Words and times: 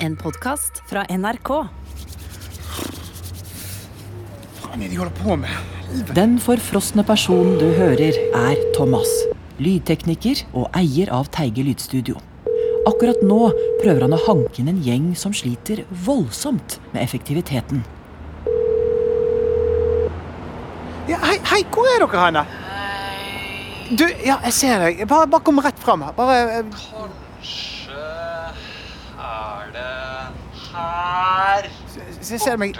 En 0.00 0.16
podkast 0.16 0.82
fra 0.88 1.04
NRK. 1.10 1.50
Faen 4.58 4.82
er 4.82 4.86
det 4.86 4.90
de 4.92 4.98
holder 4.98 5.16
på 5.20 5.36
med? 5.38 5.50
Den 6.16 6.38
forfrosne 6.42 7.04
personen 7.06 7.58
du 7.60 7.66
hører, 7.78 8.16
er 8.34 8.62
Thomas. 8.76 9.10
Lydtekniker 9.62 10.42
og 10.52 10.68
eier 10.78 11.12
av 11.14 11.30
Teige 11.34 11.64
lydstudio. 11.66 12.18
Akkurat 12.88 13.22
nå 13.24 13.50
prøver 13.82 14.04
han 14.06 14.16
å 14.16 14.22
hanke 14.26 14.60
inn 14.62 14.72
en 14.72 14.82
gjeng 14.84 15.12
som 15.18 15.34
sliter 15.36 15.84
voldsomt 16.06 16.78
med 16.92 17.02
effektiviteten. 17.04 17.84
Ja, 21.08 21.20
hei, 21.28 21.38
hei, 21.52 21.62
hvor 21.72 21.88
er 21.92 22.06
dere 22.06 22.26
hen? 22.26 22.44
Du, 23.92 24.06
ja, 24.24 24.38
jeg 24.48 24.54
ser 24.56 24.80
deg. 24.80 25.02
Bare, 25.08 25.28
bare 25.28 25.44
kom 25.44 25.60
rett 25.60 25.80
fram 25.84 26.02
her. 26.06 26.14
Bare 26.16 26.38
eh, 26.60 26.64
Kanskje 26.72 28.06
er 29.20 29.66
det 29.74 29.90
her 30.70 31.68
se, 31.92 32.00
se 32.13 32.13
meg. 32.58 32.78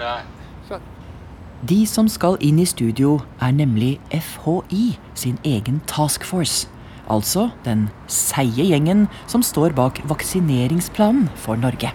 De 1.65 1.85
som 1.87 2.07
skal 2.11 2.37
inn 2.41 2.59
i 2.59 2.65
studio, 2.65 3.19
er 3.41 3.51
nemlig 3.51 3.99
FHI 4.11 4.97
sin 5.15 5.37
egen 5.43 5.81
task 5.87 6.25
force. 6.25 6.67
Altså 7.09 7.49
den 7.65 7.89
seige 8.07 8.65
gjengen 8.65 9.07
som 9.27 9.43
står 9.45 9.73
bak 9.77 10.01
vaksineringsplanen 10.09 11.29
for 11.35 11.55
Norge. 11.55 11.93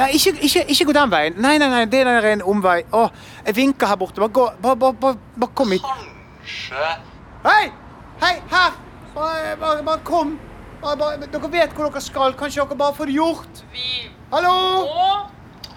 Nei, 0.00 0.14
ikke, 0.16 0.32
ikke, 0.40 0.64
ikke 0.72 0.84
gå 0.88 0.92
den 0.96 1.10
veien. 1.12 1.34
Nei, 1.36 1.58
nei, 1.60 1.68
nei, 1.68 1.84
det 1.90 2.00
er 2.08 2.28
en 2.30 2.42
omvei. 2.48 2.78
Å, 2.96 3.08
jeg 3.44 3.56
vinker 3.58 3.90
her 3.90 3.98
borte. 4.00 4.22
Bare 4.22 4.32
gå. 4.32 4.46
Bare, 4.62 4.78
bare, 4.80 4.96
bare, 5.02 5.18
bare 5.36 5.56
kom 5.58 5.74
hit. 5.74 5.84
Kanskje 5.84 6.92
Hei! 7.44 7.66
Hei, 8.22 8.36
her! 8.52 8.78
Bare, 9.14 9.56
bare, 9.60 9.82
bare 9.84 10.00
kom. 10.08 10.38
Bare, 10.80 10.96
bare, 10.96 11.28
dere 11.34 11.52
vet 11.52 11.76
hvor 11.76 11.90
dere 11.90 12.00
skal. 12.04 12.36
Kanskje 12.38 12.62
dere 12.62 12.78
bare 12.80 12.96
får 12.96 13.10
det 13.12 13.18
gjort? 13.18 13.62
Vi 13.74 14.08
Hallo? 14.32 14.56
må 14.86 15.10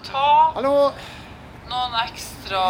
ta 0.04 0.52
Hallo? 0.56 0.92
noen 1.70 1.96
ekstra 2.04 2.64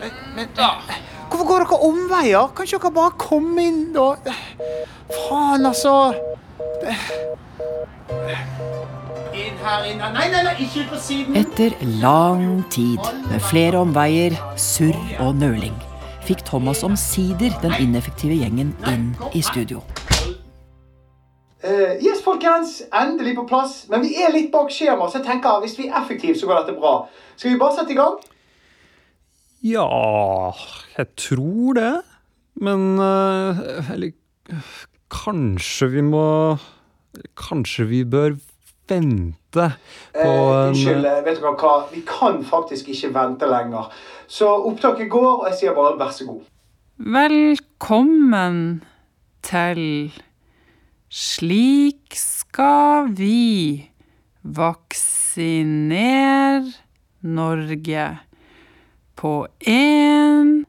Men- 0.00 0.12
runder. 0.36 0.96
Hvorfor 1.30 1.46
går 1.46 1.64
dere 1.64 1.78
omveier? 1.86 2.48
Kanskje 2.54 2.78
dere 2.80 2.92
bare 2.94 3.10
komme 3.18 3.62
inn, 3.62 3.92
da? 3.92 4.14
Faen, 5.28 5.66
altså. 5.66 6.14
Inn 9.34 9.58
her 9.64 9.84
inne. 9.84 10.12
Nei, 10.12 10.26
nei, 10.32 10.42
nei, 10.42 10.56
ikke 10.64 10.88
på 10.90 10.98
siden. 10.98 11.36
Etter 11.36 11.76
lang 12.00 12.64
tid 12.70 12.98
med 13.30 13.40
flere 13.50 13.78
omveier, 13.84 14.34
surr 14.56 14.98
og 15.20 15.34
nøling 15.38 15.76
fikk 16.30 16.44
Thomas 16.46 16.84
omsider 16.86 17.54
den 17.62 17.74
ineffektive 17.82 18.36
gjengen 18.38 18.74
inn 18.86 19.10
i 19.34 19.42
studio. 19.42 19.80
Eh, 21.62 22.00
yes, 22.00 22.22
folkens. 22.24 22.82
Endelig 22.92 23.36
på 23.36 23.46
plass. 23.48 23.84
Men 23.92 24.04
vi 24.04 24.14
er 24.16 24.32
litt 24.32 24.50
bak 24.52 24.70
skjema, 24.72 25.08
så 25.08 25.20
jeg 25.20 25.26
tenker 25.28 25.60
hvis 25.64 25.76
vi 25.78 25.88
er 25.90 25.98
effektive, 26.00 26.36
så 26.38 26.48
går 26.48 26.62
dette 26.62 26.78
bra. 26.80 26.94
Skal 27.36 27.52
vi 27.52 27.60
bare 27.60 27.76
sette 27.76 27.92
i 27.92 27.98
gang? 27.98 28.16
Ja, 29.60 30.54
jeg 30.96 31.06
tror 31.20 31.76
det. 31.76 31.94
Men 32.60 32.98
uh, 32.98 33.92
Eller 33.92 34.12
kanskje 35.08 35.86
vi 35.94 36.02
må 36.04 36.24
Kanskje 37.38 37.86
vi 37.88 38.00
bør 38.04 38.34
vente 38.90 39.66
på 40.14 40.26
en 40.26 40.72
unnskyld, 40.72 41.04
eh, 41.06 41.20
vet 41.24 41.38
dere 41.38 41.52
hva? 41.58 41.74
Vi 41.92 42.02
kan 42.06 42.40
faktisk 42.46 42.88
ikke 42.90 43.12
vente 43.14 43.46
lenger. 43.46 43.90
Så 44.26 44.48
opptaket 44.66 45.10
går, 45.10 45.30
og 45.42 45.46
jeg 45.48 45.58
sier 45.60 45.76
bare 45.76 45.98
vær 45.98 46.10
så 46.14 46.26
god. 46.26 46.42
Velkommen 46.98 48.58
til 49.46 50.10
Slik 51.10 52.14
skal 52.14 53.08
vi 53.18 53.90
vaksinere 54.42 55.82
Norge 57.20 58.18
på 59.18 59.46
én, 59.66 60.64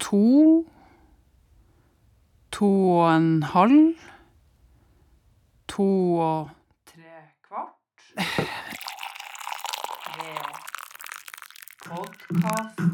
to, 0.00 0.64
to 2.48 2.70
og 2.96 3.16
en 3.16 3.42
halv, 3.42 3.94
to 5.68 6.16
og 6.16 6.48
tre 6.88 7.28
kvart. 7.44 8.00
Podkasten 11.84 12.93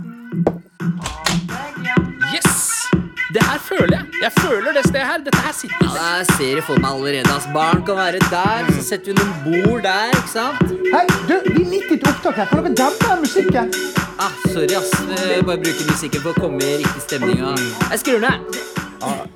føler 3.70 3.94
jeg. 3.96 4.04
Jeg 4.24 4.32
føler 4.38 4.76
det 4.76 4.82
stedet 4.88 5.06
her. 5.10 5.22
Dette 5.26 5.42
her 5.46 5.54
sitter. 5.60 5.86
Ja, 5.96 6.08
jeg 6.20 6.26
ser 6.36 6.54
det 6.60 6.64
for 6.68 6.82
meg 6.82 6.90
allerede. 6.90 7.34
ass. 7.36 7.46
Barn 7.54 7.84
kan 7.86 7.96
være 8.00 8.20
der, 8.30 8.70
så 8.76 8.82
setter 8.90 9.12
vi 9.12 9.18
noen 9.20 9.64
bord 9.66 9.82
der, 9.86 10.14
ikke 10.18 10.32
sant? 10.34 10.74
Hei, 10.94 11.04
du, 11.28 11.34
vi 11.46 11.62
er 11.64 11.70
midt 11.74 11.90
i 11.94 11.98
et 12.00 12.08
opptak 12.10 12.40
her. 12.42 12.50
Kan 12.52 12.66
dere 12.66 12.76
dempe 12.82 13.10
den 13.12 13.24
musikken? 13.26 13.72
Ah, 14.20 14.34
sorry, 14.52 14.74
ass. 14.76 14.90
Jeg 15.30 15.46
bare 15.48 15.62
bruker 15.62 15.88
musikken 15.92 16.24
for 16.26 16.34
å 16.34 16.44
komme 16.46 16.60
i 16.60 16.76
riktig 16.82 17.06
stemning. 17.06 17.40
Jeg 17.40 18.02
skrur 18.04 18.20
ned. 18.26 18.60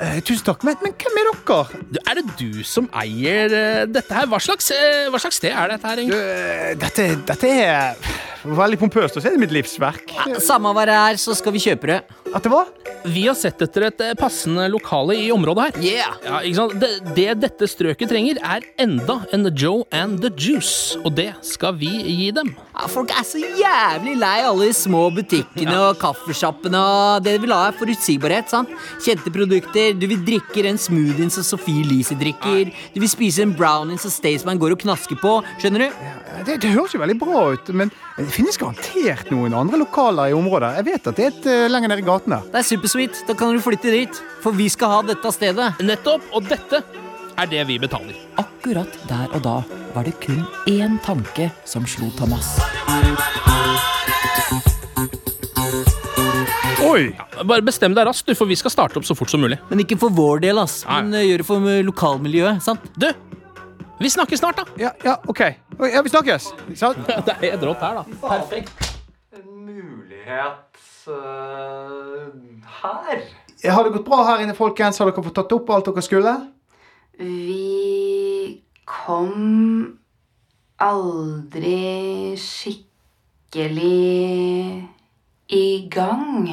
Eh, 0.04 0.18
tusen 0.26 0.44
takk. 0.44 0.64
Men, 0.66 0.76
men 0.84 0.92
hvem 1.00 1.20
er 1.22 1.30
dere? 1.30 1.78
Du, 1.94 1.98
er 2.04 2.18
det 2.18 2.24
du 2.36 2.58
som 2.68 2.88
eier 3.00 3.54
eh, 3.56 3.84
dette 3.88 4.12
her? 4.12 4.26
Hva 4.28 4.40
slags, 4.44 4.68
eh, 4.76 5.06
hva 5.14 5.20
slags 5.22 5.38
sted 5.40 5.54
er 5.56 5.72
dette 5.72 5.88
her, 5.88 6.02
Du, 6.02 6.02
egentlig? 6.02 6.20
eh, 6.20 6.74
dette, 6.82 7.06
dette 7.30 7.52
er 7.64 8.12
veldig 8.44 8.76
pompøst, 8.82 9.16
å 9.16 9.22
se 9.24 9.30
er 9.32 9.40
mitt 9.40 9.54
livsverk. 9.56 10.10
Ja, 10.18 10.26
samme 10.44 10.74
hva 10.76 10.84
det 10.90 10.98
er, 10.98 11.16
så 11.22 11.32
skal 11.38 11.54
vi 11.56 11.62
kjøpe 11.64 11.88
det. 11.94 12.02
At 12.34 12.42
det 12.42 12.50
var? 12.50 12.66
Vi 13.04 13.26
har 13.28 13.36
sett 13.38 13.60
etter 13.62 13.84
et 13.86 14.00
eh, 14.02 14.14
passende 14.18 14.64
lokale 14.72 15.14
i 15.20 15.28
området 15.30 15.66
her. 15.68 15.76
Yeah! 15.84 16.14
Ja, 16.24 16.38
ikke 16.42 16.56
sant? 16.56 16.76
Det, 16.80 16.88
det 17.14 17.26
dette 17.44 17.68
strøket 17.68 18.10
trenger, 18.10 18.40
er 18.42 18.64
enda 18.80 19.20
en 19.34 19.46
Joe 19.52 19.84
and 19.94 20.18
the 20.24 20.30
Juice, 20.34 20.96
og 21.04 21.12
det 21.18 21.28
skal 21.46 21.76
vi 21.78 21.90
gi 21.92 22.30
dem. 22.34 22.54
Ja, 22.72 22.88
folk 22.90 23.12
er 23.14 23.26
så 23.28 23.38
jævlig 23.38 24.16
lei 24.18 24.38
alle 24.42 24.70
de 24.70 24.74
små 24.74 25.04
butikkene 25.14 25.76
og 25.90 26.00
kaffesjappene. 26.00 26.80
og 26.80 27.22
Det 27.22 27.36
de 27.36 27.42
vil 27.44 27.54
ha, 27.54 27.68
er 27.68 27.78
forutsigbarhet. 27.78 28.50
sant? 28.50 28.72
Kjente 29.04 29.30
produkter. 29.30 29.92
Du 29.94 30.08
vil 30.10 30.24
drikke 30.26 30.64
den 30.66 30.80
smoothien 30.80 31.30
som 31.30 31.46
Sophie 31.46 31.84
Elise 31.84 32.18
drikker. 32.18 32.72
Du 32.96 32.98
vil 33.04 33.12
spise 33.12 33.44
en 33.44 33.54
brownie 33.54 34.00
som 34.00 34.10
Staysman 34.10 34.58
går 34.58 34.74
og 34.74 34.82
knasker 34.82 35.20
på. 35.22 35.36
Skjønner 35.62 35.86
du? 35.86 36.02
Det, 36.48 36.58
det 36.64 36.72
høres 36.74 36.96
jo 36.96 37.04
veldig 37.04 37.18
bra 37.20 37.46
ut, 37.54 37.70
men 37.76 37.92
det 38.16 38.26
finnes 38.34 38.58
garantert 38.58 39.30
noen 39.30 39.54
andre 39.54 39.78
lokaler 39.84 40.32
i 40.32 40.36
området. 40.36 40.72
Jeg 40.80 40.88
vet 40.90 41.08
at 41.12 41.20
det 41.20 41.28
er 41.28 41.32
et 41.32 41.48
uh, 41.50 41.70
lenger 41.70 41.92
nede 41.92 42.02
i 42.02 42.08
gatene. 42.24 42.42
Det 42.52 42.58
er 42.60 42.62
supersweet. 42.68 43.22
Da 43.28 43.34
kan 43.36 43.54
du 43.54 43.60
flytte 43.62 43.90
dit. 43.92 44.20
For 44.42 44.52
vi 44.52 44.68
skal 44.68 44.88
ha 44.90 45.02
dette 45.02 45.32
stedet. 45.32 45.72
Nettopp, 45.84 46.22
og 46.34 46.48
dette 46.48 46.82
er 47.36 47.46
det 47.50 47.64
vi 47.66 47.78
betaler. 47.82 48.14
Akkurat 48.38 48.88
der 49.08 49.28
og 49.34 49.42
da 49.42 49.54
var 49.94 50.04
det 50.06 50.14
kun 50.22 50.44
én 50.70 50.98
tanke 51.02 51.50
som 51.66 51.84
slo 51.86 52.10
Thomas. 52.16 52.52
Oi! 56.84 57.08
Bare 57.48 57.64
bestem 57.64 57.94
deg 57.96 58.06
raskt, 58.06 58.30
for 58.38 58.46
vi 58.46 58.54
skal 58.58 58.70
starte 58.70 58.98
opp 59.00 59.06
så 59.08 59.16
fort 59.18 59.30
som 59.32 59.40
mulig. 59.42 59.58
Men 59.70 59.80
ikke 59.82 59.96
for 59.98 60.14
vår 60.14 60.44
del, 60.44 60.58
ass. 60.62 60.84
Men 60.86 61.10
Nei. 61.10 61.22
eh, 61.24 61.28
gjør 61.32 61.42
det 61.42 61.46
for 61.48 61.68
lokalmiljøet. 61.88 62.62
sant? 62.62 62.84
Du, 63.00 63.08
vi 63.98 64.10
snakkes 64.12 64.38
snart, 64.42 64.60
da. 64.60 64.64
Ja, 64.78 64.92
ja, 65.04 65.16
OK. 65.30 65.40
Ja, 65.90 66.02
vi 66.04 66.12
snakkes. 66.12 66.52
Sant? 66.78 66.98
Det 67.26 67.34
er 67.34 67.50
helt 67.56 67.66
rått 67.66 67.82
her, 67.82 68.02
da. 68.02 68.18
Perfekt. 68.22 68.92
En 69.34 69.48
mulighet 69.66 70.73
her? 71.10 73.22
Har 73.70 73.84
det 73.84 73.94
gått 73.94 74.06
bra 74.06 74.24
her 74.28 74.42
inne, 74.44 74.54
folkens? 74.56 74.98
Har 74.98 75.10
dere 75.10 75.24
fått 75.24 75.38
tatt 75.38 75.54
opp 75.56 75.70
alt 75.70 75.90
dere 75.90 76.04
skulle? 76.04 76.34
Vi 77.18 78.62
kom 78.84 79.98
aldri 80.82 82.34
skikkelig 82.40 83.84
i 85.48 85.88
gang. 85.88 86.48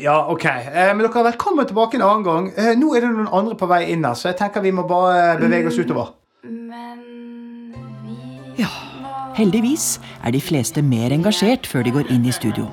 Ja, 0.00 0.26
OK. 0.32 0.44
Eh, 0.44 0.94
men 0.94 1.04
dere 1.04 1.20
er 1.20 1.30
velkommen 1.30 1.66
tilbake 1.68 1.98
en 1.98 2.06
annen 2.06 2.26
gang. 2.26 2.50
Eh, 2.56 2.74
nå 2.78 2.94
er 2.94 3.04
det 3.04 3.12
noen 3.12 3.30
andre 3.30 3.58
på 3.58 3.68
vei 3.70 3.84
inn 3.92 4.06
her, 4.06 4.16
så 4.18 4.32
jeg 4.32 4.40
tenker 4.40 4.64
vi 4.64 4.74
må 4.74 4.86
bare 4.88 5.36
bevege 5.40 5.70
oss 5.70 5.78
utover. 5.78 6.14
Men 6.44 7.02
vi 8.04 8.64
Heldigvis 9.34 9.96
er 10.22 10.30
de 10.30 10.38
fleste 10.38 10.82
mer 10.86 11.10
engasjert 11.10 11.66
før 11.66 11.82
de 11.82 11.92
går 11.96 12.10
inn 12.14 12.26
i 12.28 12.34
studio. 12.34 12.68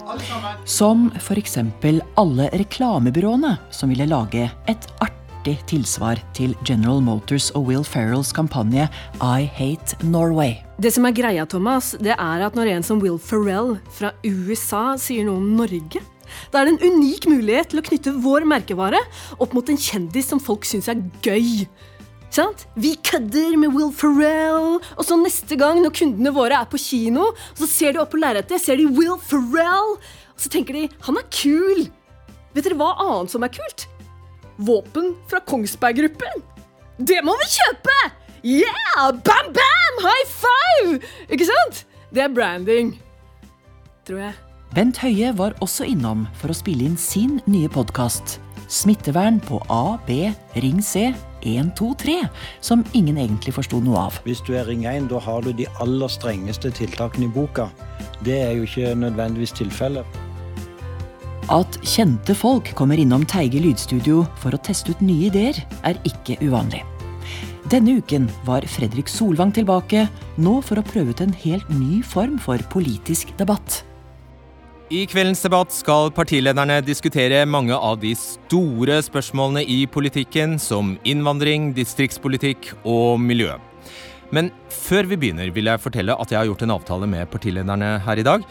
Som 0.69 1.07
f.eks. 1.17 1.57
alle 1.57 2.49
reklamebyråene 2.53 3.55
som 3.73 3.89
ville 3.89 4.05
lage 4.05 4.45
et 4.69 4.85
artig 5.01 5.55
tilsvar 5.71 6.21
til 6.37 6.53
General 6.67 7.01
Motors 7.01 7.49
og 7.57 7.65
Will 7.71 7.85
Ferrells 7.87 8.29
kampanje 8.37 8.85
I 9.25 9.49
Hate 9.49 9.97
Norway. 10.05 10.59
Det 10.77 10.93
som 10.93 11.09
er 11.09 11.17
greia, 11.17 11.47
Thomas, 11.49 11.95
det 11.97 12.13
er 12.13 12.45
at 12.45 12.57
når 12.57 12.75
en 12.75 12.85
som 12.85 13.01
Will 13.01 13.17
Ferrell 13.17 13.79
fra 13.97 14.13
USA 14.21 14.91
sier 15.01 15.25
noe 15.25 15.41
om 15.41 15.55
Norge, 15.57 16.03
da 16.53 16.61
er 16.61 16.69
det 16.69 16.77
en 16.77 16.93
unik 16.93 17.25
mulighet 17.31 17.73
til 17.73 17.81
å 17.81 17.87
knytte 17.89 18.13
vår 18.21 18.45
merkevare 18.47 19.01
opp 19.41 19.57
mot 19.57 19.65
en 19.65 19.81
kjendis 19.81 20.29
som 20.29 20.39
folk 20.39 20.69
syns 20.69 20.87
er 20.93 21.01
gøy. 21.25 21.65
Sant? 22.31 22.63
Vi 22.79 22.93
kødder 23.03 23.57
med 23.59 23.73
Will 23.75 23.91
Ferrell, 23.91 24.77
og 24.79 25.03
så 25.03 25.17
neste 25.19 25.57
gang 25.59 25.81
når 25.83 25.91
kundene 25.99 26.31
våre 26.31 26.61
er 26.61 26.67
på 26.71 26.79
kino, 26.79 27.33
så 27.59 27.67
ser 27.67 27.91
de 27.91 27.99
opp 27.99 28.13
på 28.13 28.21
lerretet, 28.21 28.61
ser 28.63 28.79
de 28.79 28.87
Will 28.87 29.17
Ferrell, 29.19 29.97
og 30.31 30.39
så 30.39 30.51
tenker 30.53 30.77
de 30.77 30.85
han 31.03 31.19
er 31.19 31.25
kul. 31.27 31.89
Vet 32.55 32.67
dere 32.67 32.77
hva 32.79 32.93
annet 33.03 33.33
som 33.33 33.43
er 33.43 33.51
kult? 33.51 33.83
Våpen 34.63 35.11
fra 35.27 35.41
Kongsberg 35.43 35.99
Gruppen. 35.99 36.45
Det 37.03 37.19
må 37.25 37.35
vi 37.41 37.49
kjøpe! 37.51 37.97
Yeah! 38.47 39.11
Bam, 39.27 39.51
bam! 39.57 39.99
High 40.05 40.31
five! 40.31 41.01
Ikke 41.27 41.49
sant? 41.49 41.83
Det 42.15 42.23
er 42.23 42.31
branding. 42.31 42.93
Tror 44.07 44.23
jeg. 44.23 44.37
Bent 44.71 45.01
Høie 45.03 45.33
var 45.35 45.57
også 45.59 45.83
innom 45.89 46.23
for 46.39 46.53
å 46.53 46.55
spille 46.55 46.87
inn 46.87 46.95
sin 46.99 47.41
nye 47.43 47.67
podkast. 47.71 48.37
Smittevern 48.71 49.41
på 49.43 49.59
A, 49.67 49.97
B, 50.07 50.31
Ring 50.63 50.79
C 50.79 51.09
123, 51.43 52.17
som 52.61 52.85
ingen 52.93 53.17
egentlig 53.17 53.53
forsto 53.57 53.81
noe 53.83 54.07
av. 54.07 54.19
Hvis 54.25 54.43
du 54.47 54.53
er 54.57 54.67
Ring 54.69 54.85
1, 54.89 55.09
da 55.11 55.19
har 55.21 55.41
du 55.45 55.51
de 55.55 55.67
aller 55.83 56.11
strengeste 56.11 56.71
tiltakene 56.77 57.27
i 57.27 57.33
boka. 57.33 57.69
Det 58.25 58.37
er 58.43 58.53
jo 58.57 58.67
ikke 58.67 58.95
nødvendigvis 59.01 59.55
tilfellet. 59.57 60.05
At 61.51 61.77
kjente 61.83 62.35
folk 62.37 62.69
kommer 62.77 62.99
innom 63.01 63.25
Teige 63.27 63.59
lydstudio 63.59 64.23
for 64.39 64.55
å 64.55 64.61
teste 64.63 64.93
ut 64.93 65.03
nye 65.03 65.27
ideer, 65.31 65.57
er 65.83 65.99
ikke 66.07 66.37
uvanlig. 66.45 66.83
Denne 67.71 67.99
uken 68.01 68.25
var 68.47 68.65
Fredrik 68.67 69.09
Solvang 69.11 69.53
tilbake, 69.55 70.07
nå 70.41 70.57
for 70.65 70.79
å 70.79 70.85
prøve 70.85 71.13
ut 71.13 71.23
en 71.23 71.35
helt 71.43 71.69
ny 71.71 72.01
form 72.03 72.39
for 72.41 72.61
politisk 72.73 73.31
debatt. 73.39 73.81
I 74.91 75.05
kveldens 75.07 75.39
debatt 75.39 75.71
skal 75.71 76.09
partilederne 76.11 76.81
diskutere 76.83 77.45
mange 77.47 77.71
av 77.71 78.01
de 78.01 78.09
store 78.19 78.97
spørsmålene 79.05 79.63
i 79.63 79.85
politikken, 79.87 80.57
som 80.59 80.97
innvandring, 81.07 81.69
distriktspolitikk 81.77 82.73
og 82.83 83.21
miljø. 83.23 83.53
Men 84.35 84.51
før 84.67 85.07
vi 85.07 85.21
begynner, 85.21 85.53
vil 85.55 85.71
jeg 85.71 85.79
fortelle 85.79 86.19
at 86.19 86.35
jeg 86.35 86.41
har 86.41 86.51
gjort 86.51 86.67
en 86.67 86.75
avtale 86.75 87.07
med 87.07 87.31
partilederne 87.31 87.93
her 88.03 88.19
i 88.19 88.27
dag. 88.27 88.43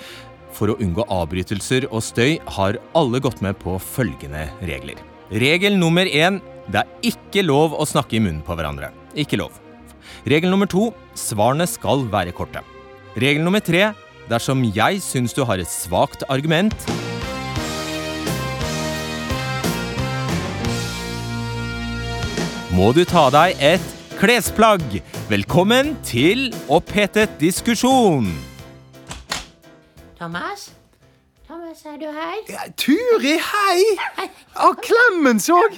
For 0.56 0.72
å 0.72 0.80
unngå 0.80 1.04
avbrytelser 1.12 1.90
og 1.90 2.00
støy 2.08 2.38
har 2.56 2.80
alle 2.96 3.20
gått 3.20 3.44
med 3.44 3.60
på 3.60 3.76
følgende 3.76 4.48
regler. 4.64 4.96
Regel 5.44 5.76
nummer 5.76 6.08
én 6.08 6.40
det 6.72 6.86
er 6.86 7.10
ikke 7.12 7.44
lov 7.44 7.76
å 7.76 7.84
snakke 7.84 8.16
i 8.16 8.24
munnen 8.24 8.40
på 8.46 8.56
hverandre. 8.56 8.94
Ikke 9.12 9.36
lov. 9.36 9.60
Regel 10.24 10.48
nummer 10.48 10.72
to 10.72 10.88
svarene 11.12 11.68
skal 11.68 12.08
være 12.08 12.32
korte. 12.32 12.64
Regel 13.20 13.44
nummer 13.44 13.60
tre 13.60 13.90
dersom 14.30 14.62
jeg 14.74 15.02
syns 15.04 15.34
du 15.36 15.44
har 15.44 15.58
et 15.58 15.70
svakt 15.70 16.24
argument 16.30 16.90
Må 22.70 22.92
du 22.94 23.02
ta 23.04 23.26
deg 23.34 23.58
et 23.60 23.88
klesplagg. 24.20 24.84
Velkommen 25.28 25.96
til 26.06 26.52
Opphetet 26.70 27.32
diskusjon. 27.40 28.28
Thomas? 30.16 30.70
Thomas, 31.48 31.82
er 31.84 31.98
du 31.98 32.06
her? 32.14 32.70
Turi, 32.78 33.36
hei! 33.42 33.84
Av 34.54 34.78
Clemens 34.86 35.50
òg! 35.50 35.76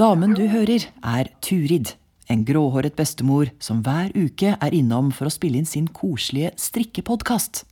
Damen 0.00 0.34
du 0.36 0.46
hører, 0.50 0.88
er 1.04 1.30
Turid. 1.44 1.94
En 2.32 2.46
gråhåret 2.48 2.94
bestemor 2.96 3.50
som 3.60 3.82
hver 3.84 4.08
uke 4.16 4.54
er 4.56 4.72
innom 4.76 5.10
for 5.12 5.28
å 5.28 5.32
spille 5.32 5.60
inn 5.60 5.68
sin 5.68 5.88
koselige 5.92 6.54
strikkepodkast. 6.56 7.66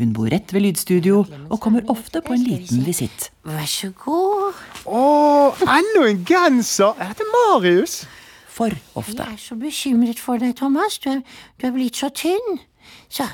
Hun 0.00 0.10
bor 0.16 0.26
rett 0.32 0.50
ved 0.50 0.64
lydstudio 0.64 1.20
og 1.22 1.60
kommer 1.62 1.86
ofte 1.92 2.18
på 2.26 2.34
en 2.34 2.42
liten 2.42 2.82
visitt. 2.82 3.28
Vær 3.46 3.68
så 3.70 3.92
god. 4.02 4.58
Å, 4.82 5.04
enda 5.62 6.08
en 6.08 6.24
genser! 6.26 6.98
Jeg 6.98 7.12
heter 7.12 7.30
Marius. 7.36 8.00
For 8.50 8.74
ofte. 8.98 9.22
Jeg 9.22 9.38
er 9.38 9.44
så 9.44 9.56
bekymret 9.60 10.18
for 10.18 10.42
deg, 10.42 10.56
Thomas. 10.58 10.98
Du 10.98 11.06
er, 11.14 11.22
du 11.62 11.70
er 11.70 11.76
blitt 11.78 12.02
så 12.02 12.10
tynn. 12.10 12.58
Så 13.06 13.28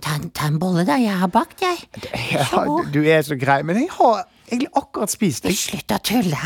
ta, 0.00 0.16
ta 0.32 0.48
en 0.48 0.56
bolle, 0.62 0.86
da. 0.88 0.96
Jeg 0.96 1.20
har 1.20 1.28
bakt, 1.32 1.60
jeg. 1.60 1.84
Ja, 2.32 2.64
du 2.88 3.02
er 3.04 3.20
så 3.26 3.36
grei, 3.36 3.60
men 3.68 3.84
jeg 3.84 3.92
har 4.00 4.24
egentlig 4.48 4.72
akkurat 4.80 5.12
spist. 5.12 5.52
Slutt 5.60 5.92
å 5.92 6.00
tulle. 6.00 6.40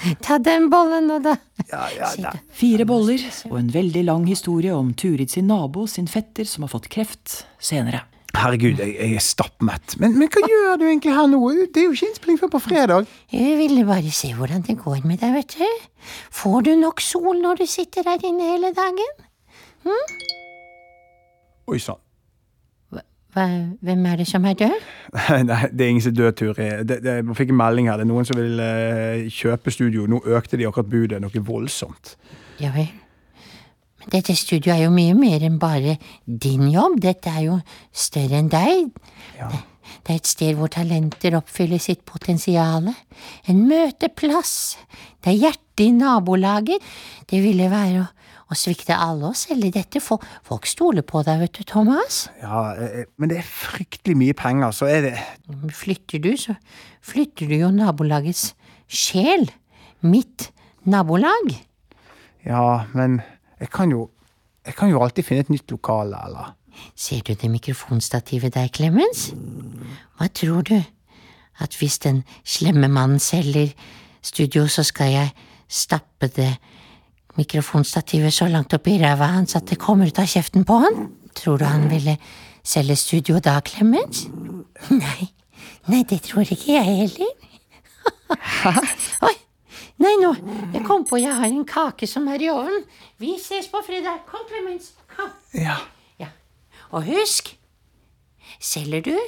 ta 0.24 0.38
den 0.42 0.68
bollen 0.72 1.08
nå, 1.10 1.18
da. 1.24 1.36
Ja, 1.70 1.82
ja, 1.96 2.10
da. 2.18 2.32
Fire 2.56 2.86
boller 2.88 3.22
og 3.50 3.58
en 3.60 3.72
veldig 3.74 4.04
lang 4.06 4.24
historie 4.30 4.74
om 4.74 4.94
Turid 4.98 5.32
sin 5.32 5.50
nabo, 5.50 5.86
sin 5.90 6.08
fetter, 6.10 6.48
som 6.48 6.66
har 6.66 6.72
fått 6.72 6.88
kreft, 6.92 7.42
senere. 7.62 8.04
Herregud, 8.30 8.78
jeg, 8.78 8.94
jeg 8.94 9.16
er 9.18 9.24
stappmett. 9.24 9.96
Men, 10.00 10.14
men 10.18 10.30
hva 10.30 10.42
gjør 10.46 10.76
du 10.78 10.84
egentlig 10.86 11.14
her 11.16 11.26
nå? 11.30 11.40
Det 11.74 11.82
er 11.82 11.88
jo 11.88 11.96
ikke 11.96 12.10
innspilling 12.12 12.38
før 12.38 12.52
på 12.52 12.62
fredag. 12.62 13.08
Jeg 13.34 13.56
ville 13.58 13.86
bare 13.88 14.12
se 14.14 14.30
hvordan 14.38 14.62
det 14.68 14.78
går 14.80 15.02
med 15.02 15.18
deg, 15.22 15.34
vet 15.34 15.56
du. 15.58 16.12
Får 16.38 16.68
du 16.68 16.76
nok 16.78 17.02
sol 17.04 17.40
når 17.42 17.62
du 17.62 17.66
sitter 17.70 18.06
der 18.06 18.22
inne 18.30 18.52
hele 18.52 18.70
dagen? 18.76 19.26
Hm? 19.82 20.14
Oi 21.70 21.82
sann. 21.82 21.98
Hva, 23.30 23.44
hvem 23.86 24.06
er 24.10 24.16
det 24.18 24.26
som 24.26 24.46
er 24.48 24.56
død? 24.58 24.86
Nei, 25.46 25.60
det 25.70 25.84
er 25.84 25.92
ingen 25.92 26.02
som 26.02 26.10
er 26.12 26.18
død, 26.18 26.32
Turi. 26.40 26.66
Det, 26.82 26.96
det, 27.04 27.14
jeg 27.20 27.36
fikk 27.38 27.52
en 27.54 27.60
melding 27.60 27.90
her. 27.90 28.00
Det 28.00 28.06
er 28.06 28.10
noen 28.10 28.26
som 28.26 28.38
vil 28.40 28.62
eh, 28.64 29.28
kjøpe 29.30 29.70
studio. 29.74 30.08
Nå 30.10 30.22
økte 30.34 30.58
de 30.58 30.66
akkurat 30.66 30.90
budet 30.90 31.22
noe 31.22 31.44
voldsomt. 31.46 32.16
Ja 32.62 32.72
vel. 32.74 32.90
Men 34.00 34.14
dette 34.16 34.34
studioet 34.38 34.78
er 34.78 34.84
jo 34.86 34.92
mye 34.94 35.14
mer 35.14 35.44
enn 35.46 35.58
bare 35.62 35.98
din 36.24 36.70
jobb. 36.72 36.98
Dette 37.04 37.30
er 37.30 37.46
jo 37.46 37.58
større 37.92 38.40
enn 38.40 38.50
deg. 38.50 38.88
Det, 39.36 39.60
det 40.06 40.14
er 40.14 40.20
et 40.20 40.30
sted 40.30 40.56
hvor 40.58 40.72
talenter 40.72 41.36
oppfyller 41.38 41.82
sitt 41.82 42.02
potensial. 42.08 42.88
En 43.46 43.66
møteplass. 43.68 44.54
Det 45.20 45.34
er 45.34 45.42
hjertet 45.44 45.84
i 45.86 45.90
nabolaget. 45.96 46.82
Det 47.30 47.42
ville 47.44 47.68
være 47.70 48.02
å, 48.02 48.08
å 48.50 48.56
svikte 48.58 48.96
alle 48.98 49.30
å 49.30 49.36
selge 49.36 49.70
dette. 49.76 50.02
Folk 50.02 50.66
stoler 50.68 51.04
på 51.06 51.22
deg, 51.26 51.40
vet 51.44 51.60
du, 51.60 51.64
Thomas. 51.68 52.24
Ja, 52.42 52.74
eh, 52.74 53.06
men 53.20 53.30
det 53.30 53.40
er 53.40 53.46
fryktelig 53.46 54.16
mye 54.18 54.36
penger, 54.36 54.74
så 54.74 54.90
er 54.90 55.06
det 55.06 55.16
Flytter 55.76 56.22
du, 56.22 56.32
så 56.38 56.56
flytter 57.06 57.50
du 57.50 57.56
jo 57.60 57.70
nabolagets 57.74 58.52
sjel. 58.90 59.48
Mitt 60.00 60.50
nabolag. 60.88 61.52
Ja, 62.46 62.86
men 62.96 63.20
jeg 63.60 63.70
kan 63.70 63.92
jo 63.92 64.08
Jeg 64.66 64.74
kan 64.76 64.90
jo 64.90 65.00
alltid 65.00 65.24
finne 65.24 65.40
et 65.40 65.50
nytt 65.50 65.70
lokale, 65.72 66.18
eller? 66.26 66.50
Ser 66.94 67.22
du 67.24 67.32
det 67.34 67.48
mikrofonstativet 67.50 68.54
der, 68.54 68.68
Clemens? 68.68 69.32
Hva 70.18 70.28
tror 70.28 70.62
du? 70.68 70.76
At 71.60 71.76
hvis 71.80 71.96
den 71.98 72.22
slemme 72.44 72.88
mannen 72.88 73.18
selger 73.18 73.72
studio, 74.22 74.66
så 74.68 74.84
skal 74.84 75.12
jeg 75.12 75.32
stappe 75.68 76.28
det 76.28 76.50
mikrofonstativet 77.38 78.34
så 78.34 78.48
langt 78.50 78.74
opp 78.74 78.88
i 78.90 78.98
ræva 79.00 79.30
hans 79.36 79.56
at 79.58 79.68
det 79.70 79.78
kommer 79.82 80.10
ut 80.10 80.18
av 80.18 80.28
kjeften 80.30 80.66
på 80.66 80.80
han? 80.82 81.10
Tror 81.38 81.60
du 81.60 81.66
han 81.68 81.86
ville 81.90 82.16
selge 82.66 82.96
studio 82.98 83.38
da, 83.42 83.60
Clemens? 83.64 84.26
Nei, 84.90 85.30
nei, 85.90 86.02
det 86.08 86.22
tror 86.26 86.48
ikke 86.48 86.74
jeg 86.78 86.98
heller. 87.04 87.30
Oi, 89.28 89.36
nei 90.02 90.16
nå, 90.22 90.34
jeg 90.74 90.84
kom 90.88 91.06
på 91.06 91.20
jeg 91.20 91.36
har 91.36 91.48
en 91.48 91.64
kake 91.68 92.08
som 92.10 92.28
er 92.32 92.42
i 92.42 92.50
ovnen. 92.52 92.84
Vi 93.22 93.36
ses 93.38 93.70
på 93.70 93.82
fredag. 93.86 94.24
Kom, 94.30 94.46
Clemens. 94.50 94.92
Kom. 95.14 95.32
Ja. 95.54 95.78
Og 96.90 97.04
husk, 97.06 97.58
selger 98.60 99.00
du, 99.00 99.18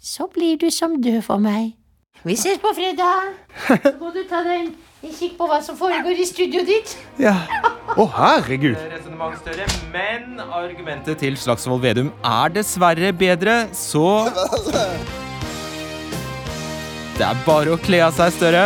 så 0.00 0.26
blir 0.34 0.58
du 0.58 0.70
som 0.70 1.02
død 1.02 1.22
for 1.22 1.42
meg. 1.42 1.72
Vi 2.24 2.36
ses 2.38 2.60
på 2.62 2.70
fredag. 2.74 3.34
Så 3.82 3.96
må 4.00 4.12
du 4.14 4.22
ta 4.28 4.40
deg 4.46 4.70
en, 5.04 5.12
kikk 5.12 5.36
på 5.38 5.48
hva 5.48 5.60
som 5.64 5.76
foregår 5.78 6.20
i 6.20 6.26
studioet 6.28 6.68
ditt. 6.68 6.94
Ja. 7.20 7.34
Å, 7.94 8.06
herregud. 8.16 8.76
Resonnement 8.90 9.36
større, 9.42 9.66
men 9.92 10.40
argumentet 10.44 11.20
til 11.20 11.36
Slagsvold 11.38 11.84
Vedum 11.84 12.10
er 12.24 12.54
dessverre 12.54 13.12
bedre, 13.14 13.64
så 13.76 14.30
Det 17.14 17.22
er 17.22 17.42
bare 17.46 17.76
å 17.76 17.78
kle 17.78 18.00
av 18.02 18.16
seg, 18.16 18.32
Støre. 18.34 18.64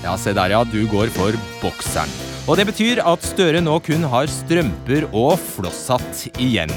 Ja, 0.00 0.14
se 0.16 0.32
der, 0.32 0.54
ja. 0.54 0.62
Du 0.64 0.80
går 0.88 1.10
for 1.12 1.36
bokseren. 1.60 2.08
Og 2.48 2.56
det 2.56 2.64
betyr 2.70 3.02
at 3.04 3.26
Støre 3.26 3.60
nå 3.60 3.76
kun 3.84 4.06
har 4.08 4.30
strømper 4.32 5.10
og 5.10 5.34
flosshatt 5.58 6.30
igjen. 6.40 6.72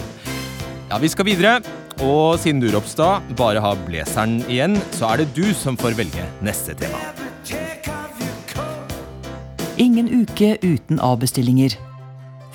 Ja, 0.92 1.00
vi 1.00 1.08
skal 1.14 1.30
videre. 1.30 1.62
Og 2.02 2.40
siden 2.42 2.58
du, 2.64 2.66
Ropstad, 2.74 3.22
bare 3.38 3.62
har 3.62 3.78
blazeren 3.86 4.40
igjen, 4.50 4.74
så 4.98 5.12
er 5.12 5.22
det 5.22 5.36
du 5.38 5.52
som 5.54 5.78
får 5.78 5.94
velge 6.00 6.24
neste 6.42 6.74
tema. 6.74 6.98
Ingen 9.82 10.10
uke 10.24 10.56
uten 10.66 10.98
avbestillinger. 11.02 11.78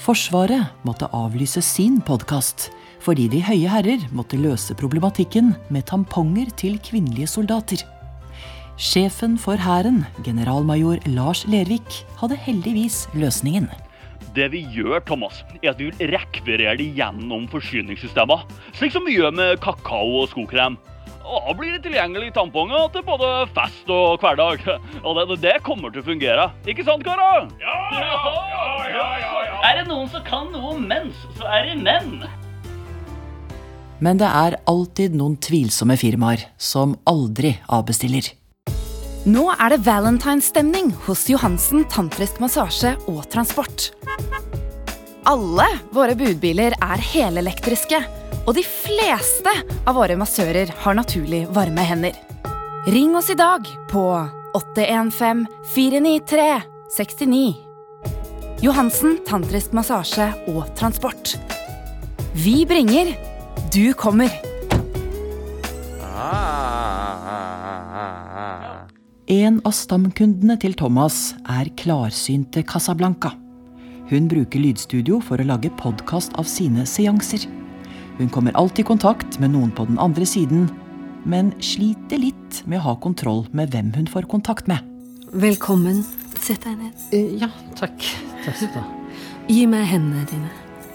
Forsvaret 0.02 0.74
måtte 0.86 1.10
avlyse 1.14 1.62
sin 1.62 2.00
podkast 2.02 2.72
fordi 3.06 3.28
De 3.30 3.38
høye 3.38 3.70
herrer 3.70 4.02
måtte 4.10 4.38
løse 4.40 4.74
problematikken 4.74 5.52
med 5.70 5.86
tamponger 5.86 6.50
til 6.58 6.80
kvinnelige 6.82 7.28
soldater. 7.30 7.84
Sjefen 8.76 9.38
for 9.38 9.54
Hæren, 9.62 10.02
generalmajor 10.26 10.98
Lars 11.14 11.44
Lervik, 11.46 12.02
hadde 12.18 12.34
heldigvis 12.48 13.04
løsningen. 13.14 13.70
Det 14.36 14.50
vi 14.52 14.60
gjør, 14.68 15.00
Thomas, 15.08 15.38
er 15.62 15.70
at 15.70 15.78
vi 15.80 15.86
vil 15.88 16.10
rekvirere 16.12 16.74
det 16.76 16.90
gjennom 16.98 17.46
forsyningssystemer. 17.48 18.42
Slik 18.76 18.92
som 18.92 19.06
vi 19.08 19.14
gjør 19.16 19.32
med 19.32 19.56
kakao 19.64 20.20
og 20.20 20.28
skokrem. 20.28 20.76
Og 21.26 21.42
da 21.48 21.54
blir 21.58 21.72
det 21.72 21.80
tilgjengelig 21.86 22.34
tamponger 22.36 22.90
til 22.92 23.02
både 23.06 23.30
fest 23.56 23.88
og 23.90 24.20
hverdag. 24.20 24.60
Og 25.02 25.16
det, 25.16 25.40
det 25.42 25.56
kommer 25.66 25.90
til 25.90 26.04
å 26.04 26.08
fungere. 26.10 26.50
Ikke 26.68 26.84
sant, 26.86 27.06
karer? 27.06 27.48
Ja, 27.64 27.78
ja, 27.96 28.20
ja, 28.92 29.08
ja, 29.24 29.60
Er 29.70 29.80
det 29.80 29.88
noen 29.88 30.10
som 30.12 30.22
kan 30.28 30.52
noe 30.52 30.76
om 30.76 30.84
mens, 30.86 31.24
så 31.40 31.48
er 31.56 31.70
det 31.70 31.80
menn. 31.80 32.20
Men 34.04 34.20
det 34.20 34.28
er 34.28 34.60
alltid 34.68 35.16
noen 35.16 35.40
tvilsomme 35.40 35.96
firmaer 35.96 36.50
som 36.60 36.98
aldri 37.08 37.56
avbestiller. 37.72 38.34
Nå 39.26 39.48
er 39.50 39.72
det 39.72 39.82
valentinesstemning 39.82 40.92
hos 41.02 41.24
Johansen 41.26 41.82
tantrisk 41.90 42.36
massasje 42.38 42.92
og 43.10 43.24
transport. 43.32 43.88
Alle 45.26 45.66
våre 45.90 46.14
budbiler 46.14 46.76
er 46.78 47.02
helelektriske, 47.02 47.98
og 48.46 48.54
de 48.54 48.62
fleste 48.62 49.50
av 49.82 49.98
våre 49.98 50.14
massører 50.20 50.70
har 50.84 50.94
naturlig 50.94 51.42
varme 51.50 51.88
hender. 51.88 52.14
Ring 52.86 53.18
oss 53.18 53.32
i 53.34 53.38
dag 53.40 53.66
på 53.90 54.06
815 54.54 55.48
493 55.74 56.48
69. 56.94 57.44
Johansen 58.62 59.18
tantrisk 59.26 59.74
massasje 59.74 60.30
og 60.54 60.70
transport. 60.78 61.34
Vi 62.38 62.60
bringer, 62.62 63.10
du 63.74 63.90
kommer. 63.98 64.30
En 69.26 69.56
av 69.66 69.72
stamkundene 69.74 70.54
til 70.62 70.76
Thomas 70.78 71.32
er 71.50 71.66
klarsynte 71.74 72.62
Casablanca. 72.62 73.32
Hun 74.06 74.28
bruker 74.30 74.60
lydstudio 74.62 75.16
for 75.18 75.42
å 75.42 75.46
lage 75.48 75.72
podkast 75.80 76.36
av 76.38 76.46
sine 76.46 76.84
seanser. 76.86 77.42
Hun 78.20 78.28
kommer 78.30 78.54
alltid 78.54 78.84
i 78.84 78.86
kontakt 78.86 79.40
med 79.42 79.50
noen 79.56 79.72
på 79.74 79.88
den 79.88 79.98
andre 79.98 80.22
siden, 80.30 80.68
men 81.26 81.50
sliter 81.58 82.22
litt 82.22 82.60
med 82.70 82.78
å 82.78 82.84
ha 82.84 82.94
kontroll 83.02 83.42
med 83.50 83.74
hvem 83.74 83.88
hun 83.96 84.06
får 84.12 84.28
kontakt 84.30 84.70
med. 84.70 84.78
Velkommen. 85.34 86.04
Sett 86.38 86.62
deg 86.62 86.78
ned. 86.78 87.40
ja, 87.42 87.50
takk. 87.74 87.98
Takk 88.44 88.60
skal 88.60 88.70
du 88.76 88.78
ha. 88.78 88.84
Gi 89.50 89.64
meg 89.66 89.88
hendene 89.90 90.22
dine. 90.30 90.52